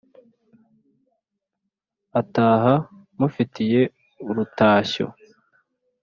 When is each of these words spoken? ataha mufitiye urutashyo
ataha 2.19 2.73
mufitiye 3.19 3.81
urutashyo 4.29 5.05